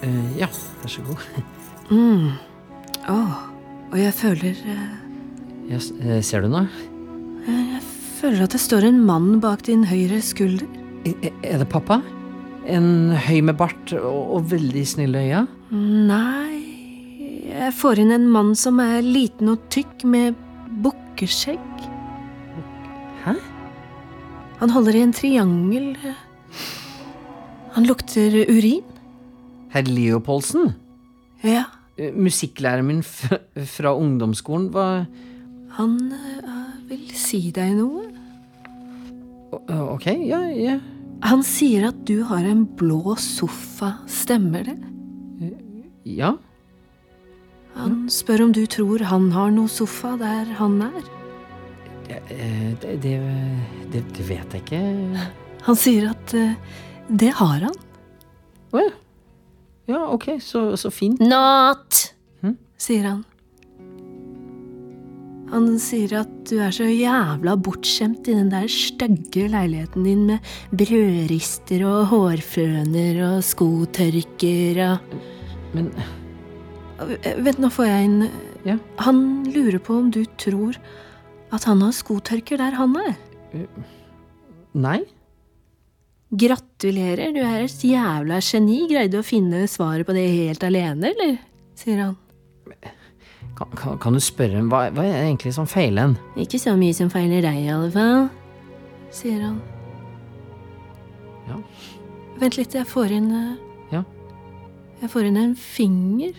Eh, 0.08 0.38
ja, 0.40 0.48
vær 0.80 0.94
så 0.94 1.04
god. 1.04 1.28
Mm. 1.92 2.32
Åh, 3.12 3.36
og 3.90 4.00
jeg 4.00 4.16
føler 4.16 4.64
uh... 4.72 4.88
Ja, 5.68 5.82
eh, 6.00 6.24
ser 6.24 6.46
du 6.46 6.48
noe? 6.48 6.91
Føler 8.22 8.44
at 8.44 8.52
det 8.54 8.60
står 8.62 8.84
en 8.86 9.00
mann 9.02 9.40
bak 9.42 9.64
din 9.66 9.82
høyre 9.90 10.20
skulder. 10.22 10.68
Er 11.42 11.58
det 11.58 11.66
pappa? 11.72 11.96
En 12.70 13.10
høy 13.18 13.40
med 13.42 13.56
bart 13.58 13.90
og, 13.98 14.36
og 14.36 14.44
veldig 14.52 14.84
snille 14.86 15.18
øyne? 15.18 15.40
Nei 15.74 16.60
Jeg 17.50 17.72
får 17.74 17.98
inn 18.04 18.14
en 18.14 18.28
mann 18.30 18.52
som 18.58 18.78
er 18.84 19.02
liten 19.02 19.50
og 19.50 19.64
tykk 19.74 20.04
med 20.06 20.38
bukkeskjegg. 20.84 21.88
Hæ? 23.24 23.34
Han 24.62 24.70
holder 24.70 25.00
i 25.00 25.02
en 25.02 25.16
triangel. 25.18 25.90
Han 27.74 27.90
lukter 27.90 28.38
urin. 28.46 28.86
Herr 29.74 29.90
Leopoldsen? 29.90 30.76
Ja. 31.42 31.64
Eh, 31.98 32.14
Musikklæreren 32.14 32.86
min 32.86 33.02
fra 33.02 33.96
ungdomsskolen 33.98 34.70
var 34.70 35.08
Han 35.80 35.98
eh, 36.14 36.58
vil 36.86 37.08
si 37.18 37.48
deg 37.50 37.74
noe. 37.82 38.11
Eh, 39.52 39.82
Ok, 39.94 40.06
ja, 40.06 40.40
ja. 40.50 40.78
Han 41.22 41.42
sier 41.46 41.88
at 41.92 42.00
du 42.08 42.22
har 42.26 42.42
en 42.44 42.64
blå 42.78 43.14
sofa. 43.20 43.92
Stemmer 44.10 44.64
det? 44.66 44.78
Ja? 46.04 46.32
Han 47.76 48.08
spør 48.10 48.42
om 48.48 48.52
du 48.52 48.64
tror 48.66 49.04
han 49.06 49.30
har 49.32 49.52
noe 49.54 49.70
sofa 49.70 50.16
der 50.20 50.50
han 50.58 50.80
er. 50.82 51.04
Eh, 52.10 52.72
Det, 52.82 52.96
det, 53.04 53.14
det, 53.92 54.02
det 54.16 54.26
vet 54.28 54.52
jeg 54.56 54.64
ikke. 54.64 54.82
Han 55.68 55.76
sier 55.78 56.10
at 56.10 56.34
eh, 56.34 56.56
det 57.08 57.30
har 57.38 57.68
han. 57.68 57.76
Å 58.72 58.82
ja. 58.82 58.90
Ja, 59.92 60.00
ok, 60.14 60.26
så, 60.40 60.72
så 60.78 60.90
fint. 60.94 61.20
Not! 61.20 62.08
sier 62.82 63.04
han. 63.06 63.20
Han 65.52 65.74
sier 65.82 66.14
at 66.22 66.30
du 66.48 66.56
er 66.64 66.72
så 66.72 66.86
jævla 66.88 67.58
bortskjemt 67.60 68.28
i 68.30 68.36
den 68.38 68.48
der 68.52 68.64
stygge 68.72 69.50
leiligheten 69.52 70.06
din 70.06 70.24
med 70.30 70.52
brødrister 70.72 71.84
og 71.84 72.06
hårføner 72.12 73.20
og 73.26 73.44
skotørker 73.44 74.82
og 74.86 75.16
Men 75.72 75.92
Vent, 77.42 77.58
nå 77.58 77.68
får 77.72 77.88
jeg 77.88 78.08
inn 78.08 78.18
Ja. 78.62 78.76
Han 79.02 79.42
lurer 79.50 79.80
på 79.82 79.96
om 79.98 80.10
du 80.14 80.22
tror 80.38 80.76
at 81.52 81.64
han 81.68 81.82
har 81.82 81.92
skotørker 81.92 82.60
der 82.60 82.76
han 82.78 82.94
er. 82.96 83.16
Nei? 84.72 85.00
Gratulerer, 86.32 87.34
du 87.34 87.42
er 87.42 87.66
et 87.66 87.84
jævla 87.84 88.38
geni. 88.40 88.86
Greide 88.88 89.20
å 89.20 89.26
finne 89.26 89.66
svaret 89.68 90.08
på 90.08 90.14
det 90.16 90.28
helt 90.30 90.64
alene, 90.64 91.10
eller? 91.10 91.34
sier 91.76 92.06
han. 92.06 92.14
Kan, 93.76 93.98
kan, 94.02 94.16
du 94.16 94.20
spørre 94.22 94.62
hva, 94.68 94.86
hva 94.94 95.04
er 95.04 95.12
det 95.16 95.26
egentlig 95.26 95.52
som 95.56 95.68
feiler 95.68 96.10
en? 96.10 96.16
Ikke 96.40 96.60
så 96.60 96.74
mye 96.78 96.94
som 96.96 97.10
feiler 97.12 97.44
deg, 97.44 97.58
i 97.62 97.70
alle 97.72 97.90
fall, 97.94 98.28
sier 99.14 99.42
han. 99.44 99.58
Ja. 101.48 101.58
Vent 102.40 102.58
litt, 102.58 102.74
jeg 102.74 102.88
får 102.88 103.14
inn 103.18 103.28
eh, 103.36 103.52
Ja. 103.98 104.02
Jeg 105.02 105.10
får 105.12 105.28
inn 105.28 105.38
en 105.40 105.54
finger. 105.58 106.32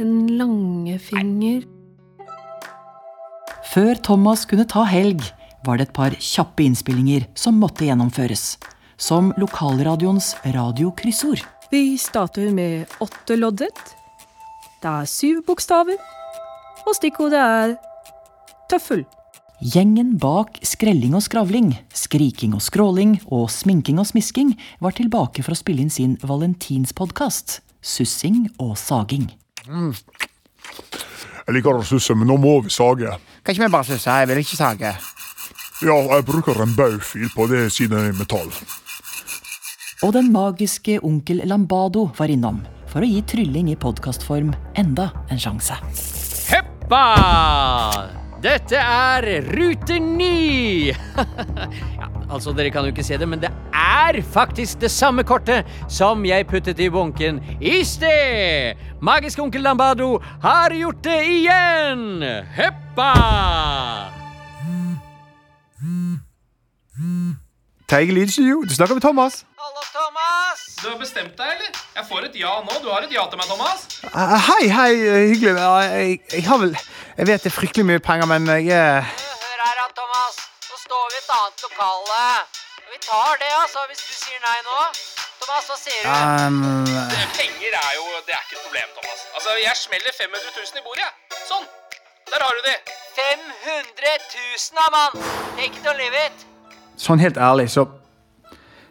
En 0.00 0.14
langefinger. 0.38 1.66
Før 3.70 3.94
Thomas 4.02 4.46
kunne 4.50 4.66
ta 4.66 4.82
helg, 4.88 5.22
var 5.66 5.78
det 5.78 5.88
et 5.88 5.94
par 5.94 6.14
kjappe 6.16 6.64
innspillinger 6.64 7.28
som 7.38 7.58
måtte 7.60 7.86
gjennomføres. 7.86 8.56
Som 9.00 9.30
lokalradioens 9.38 10.34
radiokryssord. 10.56 11.44
Vi 11.70 11.94
starter 12.00 12.50
med 12.54 12.90
åtte 13.04 13.36
loddet. 13.38 13.99
Det 14.80 14.88
er 14.88 15.04
syv 15.04 15.42
bokstaver. 15.44 15.98
Og 16.88 16.94
stikkordet 16.96 17.40
er 17.40 17.74
tøffel. 18.72 19.02
Gjengen 19.60 20.14
bak 20.16 20.56
skrelling 20.64 21.12
og 21.18 21.20
skravling, 21.26 21.74
skriking 21.92 22.54
og 22.56 22.62
skråling 22.64 23.18
og 23.28 23.50
sminking 23.52 24.00
og 24.00 24.08
smisking 24.08 24.54
var 24.80 24.96
tilbake 24.96 25.44
for 25.44 25.52
å 25.52 25.58
spille 25.58 25.84
inn 25.84 25.92
sin 25.92 26.16
valentinspodkast, 26.24 27.60
Sussing 27.84 28.46
og 28.60 28.72
saging. 28.80 29.28
Jeg 29.68 31.54
liker 31.56 31.76
å 31.76 31.84
susse, 31.84 32.16
men 32.16 32.28
nå 32.28 32.36
må 32.40 32.56
vi 32.64 32.72
sage. 32.72 33.12
Kan 33.44 33.52
ikke 33.52 33.66
vi 33.66 33.72
bare 33.76 33.88
susse? 33.88 34.16
Jeg 34.16 34.32
vil 34.32 34.40
ikke 34.40 34.60
sage. 34.60 34.96
Ja, 35.84 35.96
jeg 35.96 36.28
bruker 36.28 36.60
en 36.64 36.76
baufil 36.76 37.28
på 37.36 37.48
det 37.52 37.66
siden 37.72 38.00
jeg 38.00 38.14
er 38.14 38.20
metall. 38.20 38.52
Og 40.04 40.12
den 40.16 40.32
magiske 40.32 41.02
onkel 41.04 41.44
Lambado 41.44 42.08
var 42.16 42.32
innom 42.32 42.64
for 42.90 43.04
å 43.04 43.08
gi 43.08 43.20
trylling 43.30 43.70
i 43.70 43.78
podkastform 43.78 44.52
enda 44.80 45.10
en 45.30 45.40
sjanse. 45.40 45.76
Heppa! 46.50 47.04
Dette 48.40 48.78
er 48.80 49.26
rute 49.52 49.98
9! 50.00 50.94
ja, 52.00 52.06
altså, 52.32 52.54
dere 52.56 52.72
kan 52.72 52.86
jo 52.88 52.94
ikke 52.94 53.04
se 53.04 53.18
det, 53.20 53.28
men 53.28 53.42
det 53.42 53.50
er 53.76 54.20
faktisk 54.32 54.80
det 54.80 54.90
samme 54.92 55.26
kortet 55.28 55.68
som 55.92 56.24
jeg 56.24 56.48
puttet 56.48 56.80
i 56.80 56.88
bunken 56.92 57.42
i 57.60 57.82
sted! 57.84 58.80
Magisk 59.04 59.42
onkel 59.44 59.64
Lambado 59.64 60.14
har 60.42 60.72
gjort 60.74 61.04
det 61.04 61.20
igjen! 61.28 62.24
Heppa! 62.56 63.12
Teige 67.90 68.14
Lydstudio, 68.14 68.62
du 68.62 68.74
snakker 68.74 68.94
med 68.94 69.02
Thomas. 69.02 69.44
Thomas! 69.94 70.60
Du 70.82 70.88
har 70.90 70.98
bestemt 71.00 71.34
deg, 71.38 71.50
eller? 71.56 71.70
Jeg 71.96 72.04
får 72.08 72.26
et 72.28 72.36
ja 72.40 72.52
nå. 72.66 72.76
Du 72.84 72.88
har 72.92 73.02
et 73.06 73.12
ja 73.14 73.24
til 73.30 73.40
meg, 73.40 73.48
Thomas. 73.50 73.86
Uh, 74.06 74.36
hei, 74.50 74.64
hei, 74.70 74.92
eh, 75.08 75.24
hyggelig. 75.32 75.54
Jeg, 75.58 76.20
jeg 76.36 76.44
har 76.48 76.58
vel 76.62 76.74
Jeg 77.18 77.26
vet 77.28 77.42
det 77.44 77.50
er 77.50 77.56
fryktelig 77.56 77.86
mye 77.90 78.02
penger, 78.06 78.26
men 78.30 78.46
jeg 78.54 78.70
er 78.76 79.02
Hør 79.02 79.62
her, 79.66 79.80
Thomas. 79.98 80.38
Nå 80.70 80.78
står 80.86 81.04
vi 81.12 81.18
i 81.18 81.22
et 81.24 81.32
annet 81.38 81.64
lokale. 81.66 82.22
Vi 82.92 82.98
tar 83.06 83.34
det, 83.42 83.50
altså, 83.62 83.82
hvis 83.90 84.02
du 84.06 84.14
sier 84.22 84.40
nei 84.46 84.58
nå. 84.68 84.78
Thomas, 85.42 85.68
hva 85.70 85.76
sier 85.80 86.02
du? 86.06 86.10
um, 86.10 86.86
Penger 87.38 87.76
er 87.82 87.92
jo 87.98 88.04
Det 88.26 88.34
er 88.36 88.42
ikke 88.46 88.58
et 88.58 88.64
problem, 88.66 88.88
Thomas. 88.98 89.20
Altså, 89.34 89.50
Jeg 89.66 89.76
smeller 89.84 90.12
500 90.22 90.54
000 90.56 90.82
i 90.82 90.84
bordet, 90.86 91.06
jeg. 91.06 91.42
Sånn. 91.50 91.66
Der 92.30 92.44
har 92.46 92.52
du 92.58 92.62
de. 92.66 92.76
500 93.18 94.16
000, 94.38 94.78
da, 94.78 94.86
mann! 94.94 95.12
Take 95.58 95.74
it 95.82 95.86
or 95.90 95.96
leave 95.98 96.14
it. 96.26 96.46
Sånn 97.00 97.18
helt 97.22 97.38
ærlig, 97.40 97.66
så 97.72 97.86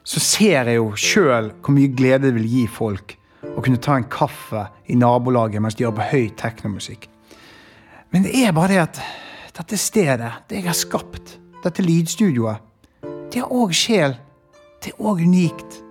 Så 0.03 0.21
ser 0.23 0.69
jeg 0.69 0.79
jo 0.79 0.91
sjøl 0.97 1.51
hvor 1.59 1.75
mye 1.75 1.91
glede 1.93 2.29
det 2.29 2.35
vil 2.39 2.49
gi 2.49 2.65
folk 2.71 3.15
å 3.55 3.63
kunne 3.63 3.81
ta 3.81 3.95
en 3.97 4.07
kaffe 4.11 4.65
i 4.89 4.97
nabolaget 4.99 5.61
mens 5.63 5.77
de 5.77 5.85
hører 5.85 5.97
på 5.99 6.09
høy 6.11 6.29
teknomusikk. 6.39 7.07
Men 8.09 8.25
det 8.25 8.33
er 8.41 8.55
bare 8.55 8.73
det 8.73 8.81
at 8.87 9.01
dette 9.59 9.77
stedet, 9.77 10.31
det 10.49 10.61
jeg 10.61 10.69
har 10.69 10.77
skapt, 10.77 11.35
dette 11.63 11.83
lydstudioet, 11.83 12.65
det 13.29 13.43
har 13.43 13.53
òg 13.53 13.75
sjel. 13.75 14.15
Det 14.81 14.93
er 14.93 15.03
òg 15.05 15.21
unikt. 15.21 15.81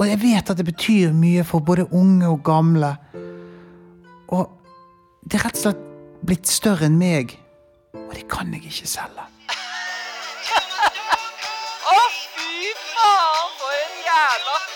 Og 0.00 0.08
jeg 0.08 0.20
vet 0.20 0.50
at 0.50 0.58
det 0.58 0.66
betyr 0.68 1.14
mye 1.16 1.44
for 1.46 1.64
både 1.64 1.86
unge 1.96 2.28
og 2.28 2.42
gamle. 2.44 2.94
Og 4.32 4.50
det 5.24 5.38
er 5.38 5.46
rett 5.46 5.60
og 5.60 5.64
slett 5.64 5.84
blitt 6.26 6.50
større 6.50 6.88
enn 6.88 6.98
meg. 7.00 7.36
Og 7.94 8.12
det 8.16 8.26
kan 8.32 8.52
jeg 8.52 8.66
ikke 8.68 8.90
selge. 8.90 9.26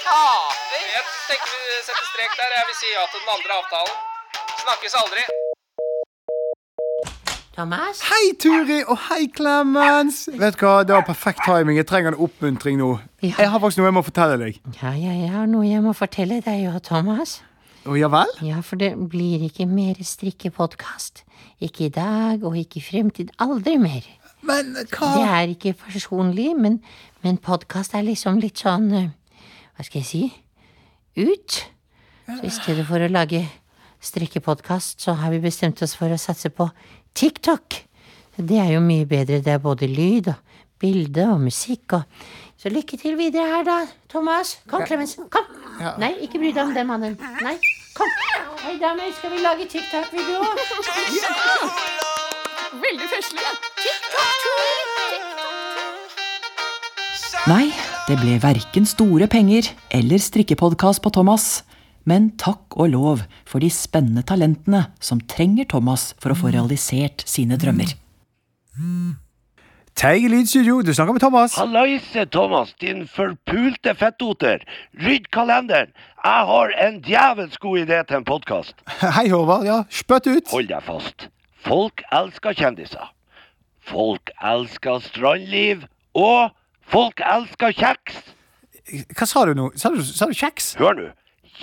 Taper! 0.04 0.84
Jeg 0.94 1.04
tenker 1.28 1.50
vi 1.54 1.78
setter 1.87 2.06
strek 2.11 2.37
der. 2.40 2.52
Jeg 2.58 2.64
vil 2.68 2.76
si 2.80 2.92
ja 2.92 3.04
til 3.12 3.20
den 3.25 3.32
andre 3.37 3.58
avtalen. 3.61 3.96
Snakkes 4.64 4.96
aldri. 5.00 5.25
Thomas? 7.54 8.00
Hei, 8.11 8.25
Turi, 8.42 8.80
og 8.90 8.99
hei, 9.08 9.28
Clemens. 9.37 10.25
Vet 10.40 10.56
du 10.58 10.64
hva, 10.66 10.82
Det 10.82 10.94
var 10.96 11.04
perfekt 11.06 11.44
timing. 11.46 11.78
Jeg 11.78 11.87
trenger 11.87 12.14
en 12.14 12.23
oppmuntring 12.26 12.80
nå. 12.80 12.96
Jeg 13.23 13.50
har 13.50 13.61
faktisk 13.62 13.78
noe 13.78 13.90
jeg 13.92 13.96
må 13.99 14.02
fortelle 14.02 14.38
deg. 14.40 14.58
Ja, 14.80 14.90
ja, 14.99 15.12
jeg 15.14 15.30
har 15.30 15.46
noe 15.50 15.66
jeg 15.68 15.84
må 15.84 15.94
fortelle 15.94 16.40
deg 16.42 16.66
òg, 16.73 16.80
Thomas. 16.88 17.38
Å, 17.87 17.94
ja 18.00 18.08
vel? 18.11 18.32
Ja, 18.42 18.58
for 18.64 18.80
det 18.80 18.94
blir 19.12 19.44
ikke 19.46 19.68
mer 19.70 20.00
strikkepodkast. 20.02 21.23
Ikke 21.62 21.87
i 21.87 21.92
dag, 21.94 22.42
og 22.42 22.58
ikke 22.58 22.80
i 22.80 22.84
fremtid. 22.88 23.30
Aldri 23.44 23.76
mer. 23.78 24.08
Men 24.44 24.75
hva 24.90 25.12
Det 25.14 25.28
er 25.38 25.52
ikke 25.54 25.76
personlig, 25.87 26.50
men, 26.58 26.80
men 27.23 27.38
podkast 27.38 27.94
er 27.94 28.02
liksom 28.04 28.42
litt 28.42 28.61
sånn 28.61 28.90
eh, 28.92 29.12
Hva 29.74 29.86
skal 29.86 30.02
jeg 30.02 30.08
si? 30.08 30.22
Ut. 31.18 31.60
Så 32.28 32.40
i 32.46 32.52
stedet 32.52 32.86
for 32.88 33.02
å 33.02 33.10
lage 33.10 33.42
strikkepodkast, 34.04 35.00
så 35.02 35.16
har 35.18 35.32
vi 35.34 35.42
bestemt 35.42 35.82
oss 35.84 35.96
for 35.98 36.12
å 36.12 36.20
satse 36.20 36.50
på 36.52 36.68
TikTok. 37.16 37.80
Det 38.36 38.58
er 38.58 38.74
jo 38.74 38.82
mye 38.84 39.06
bedre. 39.06 39.40
Det 39.44 39.52
er 39.54 39.62
både 39.62 39.88
lyd 39.90 40.30
og 40.32 40.58
bilde 40.82 41.28
og 41.32 41.44
musikk 41.46 42.00
og 42.00 42.02
Så 42.64 42.70
lykke 42.70 42.96
til 42.96 43.16
videre 43.18 43.44
her, 43.50 43.64
da, 43.66 43.74
Thomas. 44.08 44.54
Kom, 44.70 44.86
Clemens. 44.86 45.18
Kom. 45.28 45.44
Ja. 45.80 45.90
Nei, 46.00 46.14
ikke 46.24 46.38
bry 46.38 46.52
deg 46.54 46.62
om 46.62 46.72
den 46.72 46.86
mannen. 46.88 47.16
Nei, 47.42 47.58
kom. 47.92 48.08
Hei, 48.62 48.78
damer, 48.80 49.10
skal 49.18 49.34
vi 49.34 49.42
lage 49.42 49.66
TikTok-video? 49.68 50.38
Veldig 52.86 53.08
festlig. 53.10 53.44
Nei, 57.44 57.66
det 58.04 58.18
ble 58.20 58.34
verken 58.37 58.84
store 58.84 59.25
penger 59.32 59.70
eller 59.96 60.20
strikkepodkast 60.20 61.00
på 61.00 61.12
Thomas. 61.14 61.62
Men 62.04 62.34
takk 62.37 62.76
og 62.76 62.90
lov 62.92 63.20
for 63.49 63.64
de 63.64 63.70
spennende 63.73 64.20
talentene 64.28 64.82
som 65.00 65.23
trenger 65.25 65.64
Thomas 65.70 66.11
for 66.20 66.34
å 66.34 66.37
få 66.37 66.50
realisert 66.52 67.25
sine 67.25 67.56
drømmer. 67.56 67.94
Teige 69.96 70.28
lydstudio, 70.28 70.82
du 70.84 70.90
snakker 70.92 71.16
med 71.16 71.25
Thomas. 71.25 71.54
Hallaise, 71.56 72.26
Thomas, 72.28 72.75
din 72.82 73.06
forpulte 73.08 73.94
fettoter. 73.96 74.66
Rydd 75.00 75.30
kalenderen. 75.32 75.94
Jeg 76.25 76.49
har 76.50 76.75
en 76.84 76.99
djevelsk 77.06 77.62
god 77.64 77.87
idé 77.87 78.02
til 78.04 78.18
en 78.18 78.26
podkast. 78.28 78.75
Hei, 79.16 79.30
Håvard. 79.32 79.64
Ja, 79.64 79.78
spytt 79.88 80.28
ut. 80.28 80.52
Hold 80.52 80.68
deg 80.75 80.84
fast. 80.84 81.28
Folk 81.64 82.04
elsker 82.12 82.58
kjendiser. 82.58 83.08
Folk 83.88 84.34
elsker 84.44 85.00
strandliv. 85.06 85.87
Og 86.12 86.52
folk 86.90 87.20
elsker 87.24 87.74
kjeks. 87.76 88.18
Hva 89.16 89.28
sa 89.28 89.44
du 89.48 89.54
nå? 89.56 89.70
Sa 89.80 89.90
du, 89.94 90.02
sa 90.04 90.28
du 90.28 90.34
kjeks? 90.36 90.74
Hør 90.80 90.98
nå. 90.98 91.06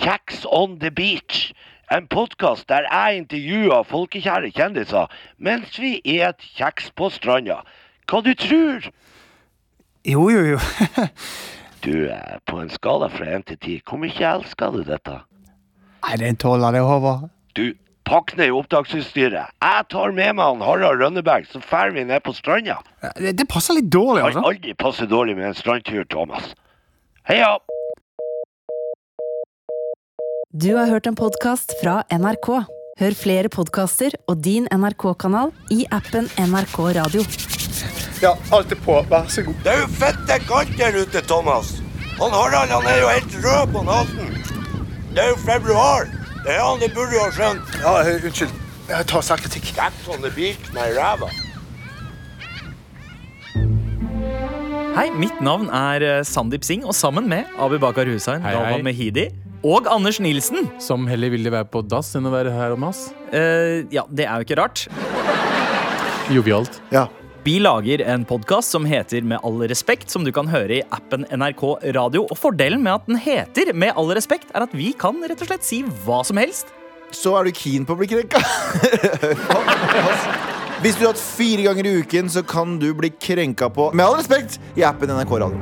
Kjeks 0.00 0.46
on 0.50 0.78
the 0.82 0.90
beach. 0.90 1.52
En 1.92 2.06
podkast 2.08 2.68
der 2.72 2.86
jeg 2.88 3.20
intervjuer 3.20 3.84
folkekjære 3.84 4.52
kjendiser 4.56 5.12
mens 5.36 5.76
vi 5.78 5.98
et 6.04 6.46
kjeks 6.56 6.90
på 6.96 7.10
stranda. 7.12 7.60
Hva 8.08 8.22
du 8.24 8.32
tror? 8.34 8.88
Jo, 10.08 10.28
jo, 10.32 10.44
jo. 10.54 10.62
Du, 11.82 12.06
eh, 12.06 12.38
på 12.46 12.60
en 12.62 12.68
skala 12.70 13.08
fra 13.10 13.26
én 13.34 13.42
til 13.42 13.56
ti, 13.58 13.72
hvor 13.82 13.98
mye 13.98 14.14
elsker 14.14 14.70
du 14.70 14.84
dette? 14.86 15.16
Nei, 16.04 16.12
det 16.14 16.26
er 16.28 16.30
en 16.30 16.38
tolver, 16.38 16.76
det, 16.76 16.82
Håvard. 16.86 17.24
Du, 17.58 17.64
pakk 18.08 18.34
ned 18.38 18.50
opptaksutstyret. 18.56 19.52
Jeg 19.62 19.86
tar 19.92 20.12
med 20.16 20.36
meg 20.38 20.44
han 20.44 20.64
Harald 20.64 21.00
Rønneberg, 21.02 21.46
så 21.50 21.60
drar 21.64 21.92
vi 21.94 22.04
ned 22.08 22.22
på 22.26 22.34
stranda. 22.36 22.78
Det, 23.18 23.34
det 23.38 23.46
passer 23.50 23.78
litt 23.78 23.90
dårlig, 23.92 24.22
Kan 24.24 24.32
altså. 24.32 24.44
aldri 24.52 24.74
passe 24.78 25.06
dårlig 25.10 25.36
med 25.38 25.50
en 25.52 25.58
strandtur, 25.58 26.04
Thomas. 26.10 26.52
Heia! 27.28 27.56
Du 30.52 30.74
har 30.76 30.90
hørt 30.90 31.06
en 31.08 31.16
podkast 31.16 31.72
fra 31.80 32.02
NRK. 32.12 32.48
Hør 33.00 33.14
flere 33.16 33.48
podkaster 33.48 34.12
og 34.28 34.42
din 34.44 34.66
NRK-kanal 34.68 35.52
i 35.72 35.86
appen 35.96 36.28
NRK 36.36 36.76
Radio. 36.98 37.22
Ja, 38.22 38.34
alt 38.54 38.70
er 38.74 38.78
på. 38.84 38.98
Vær 39.10 39.30
så 39.32 39.42
god. 39.46 39.56
Det 39.64 39.72
er 39.72 39.80
jo 39.80 39.88
fette 39.96 40.36
kaldt 40.46 40.76
der 40.78 40.98
ute, 41.00 41.22
Thomas. 41.26 41.72
Han 42.20 42.34
Harald 42.36 42.70
han 42.70 42.84
er 42.86 43.00
jo 43.00 43.08
helt 43.10 43.38
rød 43.46 43.72
på 43.72 43.84
nesen. 43.88 44.36
Det 45.16 45.24
er 45.24 45.32
jo 45.32 45.38
februar. 45.46 46.10
Det 46.42 46.54
er 46.56 46.62
han 46.66 46.80
det 46.82 46.90
burde 46.94 47.14
jo 47.14 47.22
ha 47.22 47.30
skjønt. 47.34 47.72
Ja, 47.82 47.92
eh, 48.02 48.24
unnskyld. 48.26 48.50
Jeg 48.88 49.06
tar 49.06 49.22
selvkritikk. 49.22 49.68
That's 49.78 50.08
on 50.10 50.22
the 50.24 50.30
beach 50.34 50.72
my 50.74 50.88
ræva. 50.96 51.28
Hei, 54.96 55.06
mitt 55.16 55.38
navn 55.40 55.70
er 55.72 56.02
eh, 56.04 56.18
Sandeep 56.26 56.66
Singh, 56.66 56.84
og 56.84 56.94
sammen 56.98 57.28
med 57.30 57.48
Abu 57.62 57.78
Bakar 57.80 58.04
Hussein, 58.10 58.42
Hei, 58.44 58.52
hei. 58.58 58.82
Mehidi 58.84 59.28
og 59.64 59.86
Anders 59.88 60.18
Nilsen 60.20 60.66
Som 60.82 61.06
heller 61.06 61.30
ville 61.30 61.52
være 61.54 61.68
på 61.70 61.84
dass 61.86 62.10
enn 62.18 62.26
å 62.26 62.32
være 62.34 62.50
her 62.52 62.74
om 62.74 62.88
oss. 62.90 63.06
eh, 63.32 63.86
Ja, 63.94 64.02
det 64.10 64.26
er 64.26 64.42
jo 64.42 64.48
ikke 64.48 64.58
rart. 64.60 64.86
Jovialt. 66.32 66.80
Ja. 66.92 67.06
Vi 67.44 67.56
lager 67.58 67.98
en 68.06 68.24
podkast 68.24 68.70
som 68.70 68.84
heter 68.86 69.22
Med 69.26 69.40
all 69.42 69.64
respekt, 69.66 70.10
som 70.10 70.22
du 70.22 70.30
kan 70.30 70.46
høre 70.46 70.76
i 70.76 70.82
appen 70.94 71.24
NRK 71.26 71.64
Radio. 71.96 72.22
Og 72.30 72.38
fordelen 72.38 72.84
med 72.84 72.92
at 72.94 73.08
den 73.10 73.18
heter 73.18 73.72
Med 73.74 73.98
all 73.98 74.12
respekt, 74.14 74.52
er 74.54 74.62
at 74.62 74.76
vi 74.78 74.92
kan 74.94 75.18
rett 75.26 75.42
og 75.42 75.50
slett 75.50 75.66
si 75.66 75.80
hva 76.04 76.20
som 76.22 76.38
helst. 76.38 76.70
Så 77.10 77.34
er 77.34 77.50
du 77.50 77.58
keen 77.58 77.82
på 77.82 77.96
å 77.96 77.98
bli 77.98 78.12
krenka. 78.14 78.38
Hvis 80.86 80.94
du 80.94 81.02
har 81.02 81.16
hatt 81.16 81.22
fire 81.22 81.66
ganger 81.66 81.90
i 81.90 81.98
uken, 82.04 82.30
så 82.30 82.46
kan 82.46 82.78
du 82.78 82.92
bli 82.94 83.10
krenka 83.10 83.66
på 83.74 83.90
Med 83.90 84.06
all 84.06 84.20
respekt 84.22 84.60
i 84.78 84.86
appen 84.86 85.10
NRK 85.10 85.38
Radio. 85.42 85.58